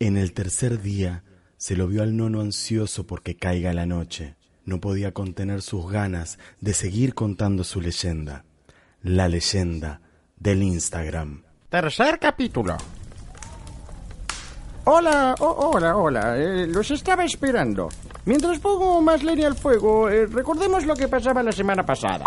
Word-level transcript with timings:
En 0.00 0.16
el 0.16 0.32
tercer 0.32 0.80
día 0.80 1.24
se 1.56 1.74
lo 1.76 1.88
vio 1.88 2.02
al 2.04 2.16
nono 2.16 2.40
ansioso 2.40 3.04
porque 3.06 3.36
caiga 3.36 3.72
la 3.72 3.84
noche. 3.84 4.36
No 4.64 4.80
podía 4.80 5.12
contener 5.12 5.60
sus 5.60 5.90
ganas 5.90 6.38
de 6.60 6.72
seguir 6.72 7.14
contando 7.14 7.64
su 7.64 7.80
leyenda. 7.80 8.44
La 9.02 9.28
leyenda 9.28 10.00
del 10.36 10.62
Instagram. 10.62 11.42
Tercer 11.68 12.18
capítulo. 12.20 12.76
Hola, 14.84 15.34
oh, 15.40 15.70
hola, 15.74 15.96
hola. 15.96 16.38
eh, 16.38 16.66
los 16.68 16.90
estaba 16.92 17.24
esperando. 17.24 17.88
Mientras 18.24 18.58
pongo 18.60 19.00
más 19.02 19.24
leña 19.24 19.48
al 19.48 19.56
fuego, 19.56 20.08
eh, 20.08 20.26
recordemos 20.26 20.86
lo 20.86 20.94
que 20.94 21.08
pasaba 21.08 21.42
la 21.42 21.52
semana 21.52 21.84
pasada. 21.84 22.24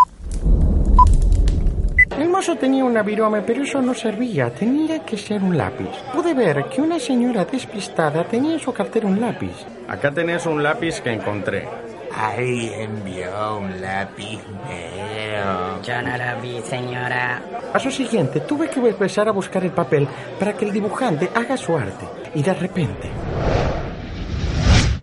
El 2.18 2.30
mozo 2.30 2.56
tenía 2.56 2.84
una 2.84 3.04
virome, 3.04 3.42
pero 3.42 3.64
eso 3.64 3.82
no 3.82 3.94
servía. 3.94 4.54
Tenía 4.54 5.04
que 5.04 5.18
ser 5.18 5.42
un 5.42 5.58
lápiz. 5.58 5.90
Pude 6.14 6.34
ver 6.34 6.66
que 6.66 6.82
una 6.82 7.00
señora 7.00 7.46
despistada 7.46 8.24
tenía 8.26 8.54
en 8.54 8.60
su 8.60 8.74
cartera 8.74 9.08
un 9.08 9.20
lápiz. 9.20 9.66
Acá 9.88 10.12
tenés 10.12 10.46
un 10.46 10.62
lápiz 10.62 11.02
que 11.02 11.12
encontré. 11.12 11.68
Ahí 12.14 12.72
envió 12.76 13.58
un 13.58 13.82
lápiz 13.82 14.40
negro. 14.68 15.82
Yo 15.82 16.02
no 16.02 16.18
lo 16.18 16.42
vi, 16.42 16.62
señora. 16.62 17.42
Paso 17.72 17.90
siguiente, 17.90 18.42
tuve 18.42 18.70
que 18.70 18.80
empezar 18.80 19.28
a 19.30 19.32
buscar 19.32 19.64
el 19.64 19.72
papel 19.72 20.08
para 20.38 20.54
que 20.54 20.66
el 20.66 20.74
dibujante 20.74 21.30
haga 21.34 21.56
su 21.56 21.76
arte. 21.76 22.06
Y 22.36 22.44
de 22.44 22.54
repente... 22.54 23.10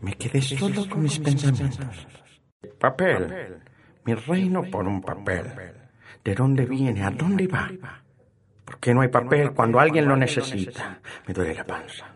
Me 0.02 0.14
quedé 0.14 0.40
solo 0.42 0.88
con 0.88 1.02
mis 1.02 1.18
pensamientos. 1.18 2.06
Papel. 2.78 3.60
Mi 4.04 4.14
reino 4.14 4.62
por 4.70 4.86
un 4.86 5.00
papel. 5.00 5.44
¿De 6.24 6.34
dónde 6.34 6.66
viene? 6.66 7.04
¿A 7.04 7.10
dónde 7.10 7.46
va? 7.46 7.70
¿Por 8.64 8.78
qué 8.78 8.92
no 8.92 9.00
hay 9.00 9.08
papel 9.08 9.52
cuando 9.52 9.80
alguien 9.80 10.06
lo 10.06 10.16
necesita? 10.16 11.00
Me 11.26 11.34
duele 11.34 11.54
la 11.54 11.64
panza. 11.64 12.06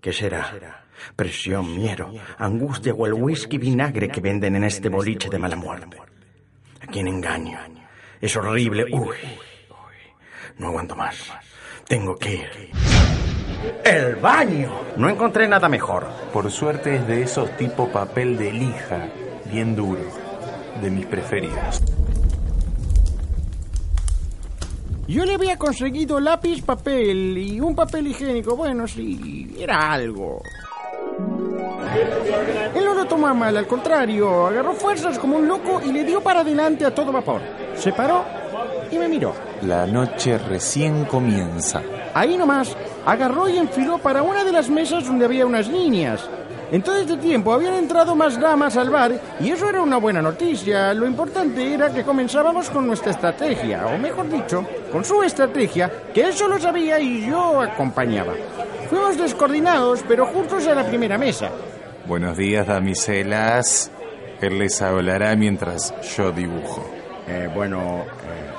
¿Qué 0.00 0.12
será? 0.12 0.84
Presión, 1.14 1.74
miedo, 1.76 2.12
angustia 2.38 2.92
o 2.92 3.06
el 3.06 3.14
whisky 3.14 3.58
vinagre 3.58 4.08
que 4.08 4.20
venden 4.20 4.56
en 4.56 4.64
este 4.64 4.88
boliche 4.88 5.28
de 5.30 5.38
mala 5.38 5.56
muerte. 5.56 5.98
¿A 6.80 6.86
quién 6.86 7.08
engaño? 7.08 7.58
Es 8.20 8.36
horrible. 8.36 8.84
Uy, 8.84 9.16
uy, 9.70 9.96
no 10.58 10.68
aguanto 10.68 10.96
más. 10.96 11.32
Tengo 11.86 12.16
que 12.16 12.34
ir. 12.34 12.70
¡El 13.84 14.16
baño! 14.16 14.72
No 14.96 15.08
encontré 15.08 15.46
nada 15.46 15.68
mejor. 15.68 16.08
Por 16.32 16.50
suerte 16.50 16.96
es 16.96 17.06
de 17.06 17.22
esos 17.22 17.56
tipo 17.56 17.88
papel 17.90 18.36
de 18.36 18.52
lija, 18.52 19.08
bien 19.50 19.76
duro, 19.76 20.02
de 20.80 20.90
mis 20.90 21.06
preferidos. 21.06 21.80
Yo 25.06 25.24
le 25.24 25.34
había 25.34 25.56
conseguido 25.56 26.20
lápiz, 26.20 26.62
papel 26.62 27.36
y 27.36 27.60
un 27.60 27.74
papel 27.74 28.06
higiénico. 28.06 28.56
Bueno, 28.56 28.86
sí, 28.86 29.54
era 29.58 29.92
algo. 29.92 30.42
Él 32.74 32.84
no 32.84 32.94
lo 32.94 33.04
tomó 33.04 33.34
mal, 33.34 33.56
al 33.56 33.66
contrario, 33.66 34.46
agarró 34.46 34.72
fuerzas 34.74 35.18
como 35.18 35.36
un 35.36 35.48
loco 35.48 35.80
y 35.84 35.92
le 35.92 36.04
dio 36.04 36.22
para 36.22 36.40
adelante 36.40 36.84
a 36.86 36.94
todo 36.94 37.12
vapor. 37.12 37.40
Se 37.74 37.92
paró 37.92 38.24
y 38.92 38.98
me 38.98 39.08
miró. 39.08 39.34
La 39.62 39.86
noche 39.86 40.38
recién 40.38 41.04
comienza. 41.06 41.82
Ahí 42.14 42.36
nomás, 42.36 42.76
agarró 43.06 43.48
y 43.48 43.56
enfiló 43.56 43.98
para 43.98 44.22
una 44.22 44.44
de 44.44 44.52
las 44.52 44.68
mesas 44.68 45.06
donde 45.06 45.24
había 45.24 45.46
unas 45.46 45.68
niñas. 45.68 46.28
En 46.70 46.82
todo 46.82 46.96
este 46.96 47.16
tiempo 47.18 47.52
habían 47.52 47.74
entrado 47.74 48.14
más 48.14 48.40
damas 48.40 48.76
al 48.76 48.88
bar 48.88 49.12
y 49.40 49.50
eso 49.50 49.68
era 49.68 49.82
una 49.82 49.98
buena 49.98 50.22
noticia. 50.22 50.94
Lo 50.94 51.06
importante 51.06 51.74
era 51.74 51.92
que 51.92 52.02
comenzábamos 52.02 52.70
con 52.70 52.86
nuestra 52.86 53.10
estrategia, 53.10 53.86
o 53.86 53.98
mejor 53.98 54.30
dicho, 54.30 54.64
con 54.90 55.04
su 55.04 55.22
estrategia, 55.22 55.90
que 56.14 56.22
él 56.22 56.32
solo 56.32 56.58
sabía 56.58 56.98
y 56.98 57.26
yo 57.26 57.60
acompañaba. 57.60 58.32
Fuimos 58.88 59.18
descoordinados, 59.18 60.02
pero 60.06 60.26
juntos 60.26 60.66
a 60.66 60.74
la 60.74 60.84
primera 60.84 61.18
mesa. 61.18 61.50
Buenos 62.06 62.36
días, 62.36 62.66
damiselas. 62.66 63.90
Él 64.40 64.58
les 64.58 64.80
hablará 64.80 65.36
mientras 65.36 65.94
yo 66.16 66.32
dibujo. 66.32 66.84
Eh, 67.28 67.48
bueno, 67.54 68.04
eh, 68.24 68.52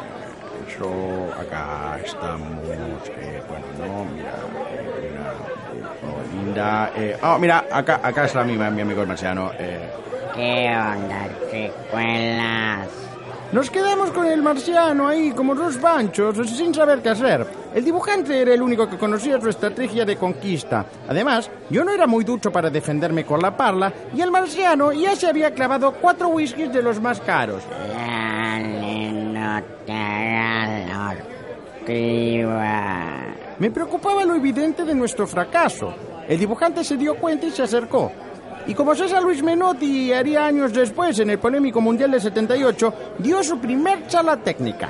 yo 0.78 1.30
acá 1.40 2.00
estamos, 2.04 3.10
eh, 3.10 3.42
bueno, 3.48 3.66
no, 3.80 4.06
mira, 4.14 4.34
eh, 4.72 5.12
una, 5.14 6.12
oh, 6.12 6.44
linda, 6.44 6.92
eh, 6.96 7.18
oh, 7.22 7.38
mira, 7.40 7.66
acá, 7.72 8.00
acá 8.04 8.26
está 8.26 8.44
mi, 8.44 8.58
mi 8.58 8.82
amigo 8.82 9.02
el 9.02 9.08
marciano, 9.08 9.52
eh. 9.58 9.90
¿Qué 10.36 10.76
onda, 10.76 11.28
chicuelas? 11.52 13.04
Nos 13.54 13.70
quedamos 13.70 14.10
con 14.10 14.26
el 14.26 14.42
marciano 14.42 15.08
ahí 15.08 15.30
como 15.32 15.54
dos 15.54 15.78
panchos, 15.78 16.36
sin 16.50 16.74
saber 16.74 17.04
qué 17.04 17.10
hacer. 17.10 17.46
El 17.76 17.86
dibujante 17.86 18.42
era 18.42 18.52
el 18.52 18.64
único 18.64 18.90
que 18.90 18.98
conocía 18.98 19.40
su 19.40 19.48
estrategia 19.48 20.06
de 20.06 20.16
conquista. 20.16 20.84
Además, 21.08 21.52
yo 21.70 21.84
no 21.84 21.92
era 21.92 22.08
muy 22.08 22.24
ducho 22.24 22.52
para 22.52 22.72
defenderme 22.72 23.26
con 23.26 23.40
la 23.40 23.56
parla 23.56 23.94
y 24.16 24.22
el 24.22 24.32
marciano 24.32 24.92
ya 24.92 25.16
se 25.16 25.28
había 25.28 25.54
clavado 25.54 25.94
cuatro 25.94 26.30
whiskies 26.30 26.74
de 26.74 26.82
los 26.82 27.00
más 27.00 27.20
caros. 27.22 27.62
Dale, 27.94 29.12
no 29.12 29.62
te 29.86 30.43
Me 33.60 33.72
preocupaba 33.72 34.26
lo 34.26 34.36
evidente 34.36 34.84
de 34.84 34.96
nuestro 34.96 35.28
fracaso. 35.28 35.94
El 36.28 36.40
dibujante 36.40 36.84
se 36.84 36.98
dio 36.98 37.16
cuenta 37.16 37.46
y 37.46 37.52
se 37.52 37.64
acercó. 37.64 38.12
Y 38.66 38.74
como 38.74 38.96
César 38.96 39.22
Luis 39.22 39.44
Menotti 39.44 40.14
haría 40.14 40.46
años 40.46 40.74
después 40.74 41.20
en 41.20 41.30
el 41.30 41.40
polémico 41.40 41.82
Mundial 41.82 42.12
de 42.12 42.22
78, 42.22 42.94
dio 43.20 43.44
su 43.44 43.60
primer 43.60 44.08
charla 44.08 44.38
técnica. 44.38 44.90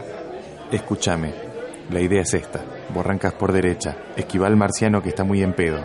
Escúchame, 0.72 1.34
la 1.90 2.00
idea 2.00 2.22
es 2.22 2.34
esta. 2.36 2.62
Vos 2.94 3.04
arrancas 3.04 3.34
por 3.34 3.52
derecha, 3.52 3.98
esquiva 4.16 4.46
al 4.46 4.56
marciano 4.56 5.02
que 5.02 5.10
está 5.10 5.24
muy 5.24 5.42
en 5.42 5.54
pedo. 5.54 5.84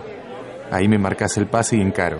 Ahí 0.70 0.86
me 0.86 0.98
marcas 0.98 1.38
el 1.38 1.46
pase 1.46 1.76
y 1.76 1.80
encaro. 1.80 2.18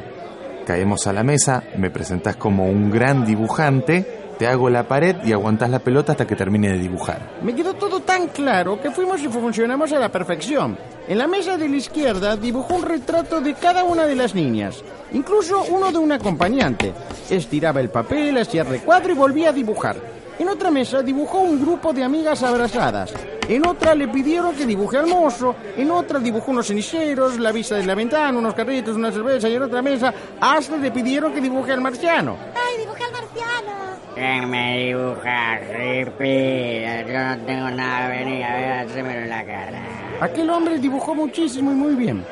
Caemos 0.66 1.06
a 1.06 1.12
la 1.12 1.22
mesa, 1.22 1.64
me 1.76 1.90
presentás 1.90 2.36
como 2.36 2.66
un 2.66 2.90
gran 2.90 3.26
dibujante, 3.26 4.17
te 4.38 4.46
hago 4.46 4.70
la 4.70 4.86
pared 4.86 5.16
y 5.24 5.32
aguantás 5.32 5.68
la 5.68 5.80
pelota 5.80 6.12
hasta 6.12 6.26
que 6.26 6.36
termine 6.36 6.70
de 6.70 6.78
dibujar. 6.78 7.38
Me 7.42 7.54
quedó 7.54 7.74
todo 7.74 8.00
tan 8.00 8.28
claro 8.28 8.80
que 8.80 8.90
fuimos 8.90 9.20
y 9.22 9.28
funcionamos 9.28 9.92
a 9.92 9.98
la 9.98 10.10
perfección. 10.10 10.78
En 11.08 11.18
la 11.18 11.26
mesa 11.26 11.56
de 11.56 11.68
la 11.68 11.76
izquierda 11.76 12.36
dibujó 12.36 12.76
un 12.76 12.82
retrato 12.82 13.40
de 13.40 13.54
cada 13.54 13.82
una 13.82 14.06
de 14.06 14.14
las 14.14 14.34
niñas, 14.34 14.82
incluso 15.12 15.64
uno 15.64 15.90
de 15.90 15.98
un 15.98 16.12
acompañante. 16.12 16.92
Estiraba 17.28 17.80
el 17.80 17.90
papel, 17.90 18.38
hacía 18.38 18.62
recuadro 18.62 19.12
y 19.12 19.16
volvía 19.16 19.48
a 19.50 19.52
dibujar. 19.52 19.96
En 20.38 20.48
otra 20.48 20.70
mesa 20.70 21.02
dibujó 21.02 21.40
un 21.40 21.60
grupo 21.60 21.92
de 21.92 22.04
amigas 22.04 22.44
abrazadas. 22.44 23.12
En 23.48 23.66
otra 23.66 23.94
le 23.94 24.06
pidieron 24.06 24.54
que 24.54 24.66
dibuje 24.66 24.98
al 24.98 25.08
mozo. 25.08 25.56
En 25.76 25.90
otra 25.90 26.20
dibujó 26.20 26.52
unos 26.52 26.68
ceniceros, 26.68 27.40
la 27.40 27.50
vista 27.50 27.74
de 27.74 27.84
la 27.84 27.96
ventana, 27.96 28.38
unos 28.38 28.54
carritos, 28.54 28.94
una 28.94 29.10
cerveza. 29.10 29.48
Y 29.48 29.56
en 29.56 29.62
otra 29.62 29.82
mesa 29.82 30.14
hasta 30.40 30.76
le 30.76 30.92
pidieron 30.92 31.32
que 31.32 31.40
dibuje 31.40 31.72
al 31.72 31.80
marciano. 31.80 32.36
¡Ay, 32.54 32.78
dibujé 32.78 33.02
al 33.02 33.12
marciano! 33.12 33.87
¿Quién 34.18 34.50
me 34.50 34.78
dibuja, 34.78 35.60
hippie? 35.60 37.04
Yo 37.06 37.18
no 37.22 37.38
tengo 37.46 37.70
nada 37.70 38.06
a 38.06 38.08
venir 38.08 38.42
a 38.42 38.56
ver, 38.56 38.72
hacémelo 38.72 39.20
en 39.20 39.28
la 39.28 39.44
cara. 39.44 39.80
Aquel 40.20 40.50
hombre 40.50 40.80
dibujó 40.80 41.14
muchísimo 41.14 41.70
y 41.70 41.76
muy 41.76 41.94
bien. 41.94 42.24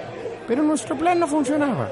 Pero 0.49 0.65
nuestro 0.65 0.99
plan 0.99 1.21
no 1.21 1.29
funcionaba. 1.29 1.89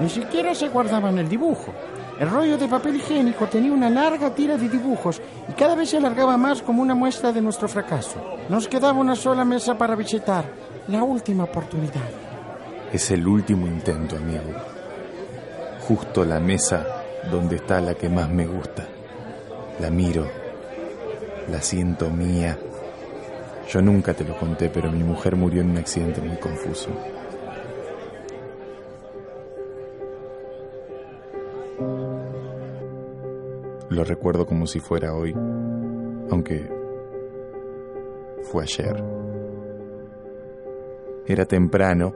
Ni 0.00 0.10
siquiera 0.10 0.54
se 0.54 0.68
guardaba 0.68 1.08
en 1.08 1.20
el 1.20 1.30
dibujo. 1.30 1.72
El 2.20 2.28
rollo 2.28 2.58
de 2.58 2.68
papel 2.68 2.96
higiénico 2.96 3.46
tenía 3.46 3.72
una 3.72 3.88
larga 3.88 4.34
tira 4.34 4.58
de 4.58 4.68
dibujos 4.68 5.22
y 5.48 5.52
cada 5.52 5.74
vez 5.74 5.88
se 5.88 5.96
alargaba 5.96 6.36
más 6.36 6.60
como 6.60 6.82
una 6.82 6.94
muestra 6.94 7.32
de 7.32 7.40
nuestro 7.40 7.68
fracaso. 7.68 8.22
Nos 8.50 8.68
quedaba 8.68 9.00
una 9.00 9.16
sola 9.16 9.46
mesa 9.46 9.78
para 9.78 9.96
visitar. 9.96 10.44
La 10.88 11.02
última 11.02 11.44
oportunidad. 11.44 12.04
Es 12.92 13.10
el 13.12 13.26
último 13.26 13.66
intento, 13.66 14.16
amigo. 14.16 14.52
Justo 15.88 16.22
la 16.22 16.38
mesa 16.38 16.86
donde 17.30 17.56
está 17.56 17.80
la 17.80 17.94
que 17.94 18.10
más 18.10 18.28
me 18.28 18.46
gusta. 18.46 18.97
La 19.80 19.90
miro, 19.90 20.26
la 21.48 21.62
siento 21.62 22.10
mía. 22.10 22.58
Yo 23.68 23.80
nunca 23.80 24.12
te 24.12 24.24
lo 24.24 24.36
conté, 24.36 24.70
pero 24.70 24.90
mi 24.90 25.04
mujer 25.04 25.36
murió 25.36 25.60
en 25.60 25.70
un 25.70 25.78
accidente 25.78 26.20
muy 26.20 26.36
confuso. 26.36 26.90
Lo 33.90 34.04
recuerdo 34.04 34.46
como 34.46 34.66
si 34.66 34.80
fuera 34.80 35.14
hoy, 35.14 35.32
aunque 36.30 36.68
fue 38.42 38.64
ayer. 38.64 39.02
Era 41.26 41.44
temprano, 41.44 42.14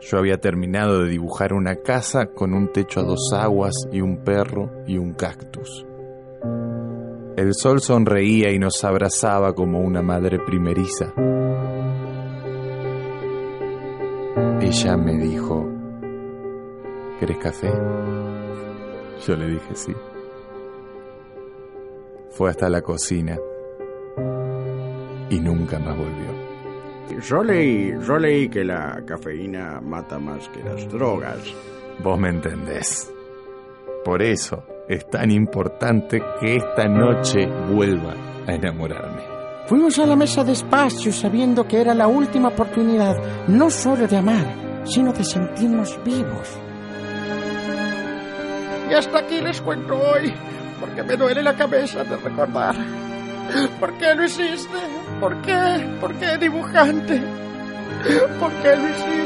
yo 0.00 0.18
había 0.18 0.38
terminado 0.38 1.02
de 1.02 1.08
dibujar 1.08 1.52
una 1.52 1.76
casa 1.76 2.26
con 2.26 2.52
un 2.52 2.72
techo 2.72 3.00
a 3.00 3.04
dos 3.04 3.32
aguas 3.32 3.74
y 3.90 4.00
un 4.00 4.18
perro 4.24 4.70
y 4.86 4.98
un 4.98 5.12
cactus. 5.14 5.86
El 7.36 7.54
sol 7.54 7.80
sonreía 7.80 8.50
y 8.50 8.58
nos 8.58 8.82
abrazaba 8.84 9.54
como 9.54 9.80
una 9.80 10.02
madre 10.02 10.38
primeriza. 10.40 11.12
Ella 14.60 14.96
me 14.96 15.16
dijo, 15.16 15.66
¿querés 17.18 17.38
café? 17.38 17.72
Yo 19.26 19.36
le 19.36 19.46
dije 19.46 19.74
sí. 19.74 19.94
Fue 22.30 22.50
hasta 22.50 22.68
la 22.68 22.82
cocina 22.82 23.38
y 25.30 25.38
nunca 25.40 25.78
más 25.78 25.96
volvió. 25.96 27.20
Yo 27.22 27.42
leí, 27.42 27.92
yo 28.06 28.18
leí 28.18 28.48
que 28.48 28.64
la 28.64 29.02
cafeína 29.06 29.80
mata 29.80 30.18
más 30.18 30.48
que 30.50 30.62
las 30.62 30.88
drogas. 30.90 31.38
Vos 32.02 32.18
me 32.18 32.28
entendés. 32.28 33.12
Por 34.04 34.22
eso 34.22 34.64
es 34.90 35.08
tan 35.08 35.30
importante 35.30 36.20
que 36.40 36.56
esta 36.56 36.88
noche 36.88 37.46
vuelva 37.46 38.12
a 38.44 38.54
enamorarme. 38.54 39.22
Fuimos 39.66 39.96
a 40.00 40.06
la 40.06 40.16
mesa 40.16 40.42
despacio 40.42 41.12
sabiendo 41.12 41.68
que 41.68 41.80
era 41.80 41.94
la 41.94 42.08
última 42.08 42.48
oportunidad, 42.48 43.14
no 43.46 43.70
solo 43.70 44.08
de 44.08 44.16
amar, 44.16 44.44
sino 44.82 45.12
de 45.12 45.22
sentirnos 45.22 45.96
vivos. 46.04 46.58
Y 48.90 48.94
hasta 48.94 49.20
aquí 49.20 49.40
les 49.40 49.60
cuento 49.60 49.94
hoy, 49.94 50.34
porque 50.80 51.04
me 51.04 51.16
duele 51.16 51.44
la 51.44 51.54
cabeza 51.54 52.02
de 52.02 52.16
recordar. 52.16 52.74
¿Por 53.78 53.92
qué 53.94 54.12
lo 54.16 54.24
hiciste? 54.24 54.76
¿Por 55.20 55.40
qué? 55.42 55.88
¿Por 56.00 56.14
qué, 56.14 56.36
dibujante? 56.36 57.22
¿Por 58.40 58.50
qué 58.54 58.74
lo 58.74 58.88
hiciste? 58.88 59.19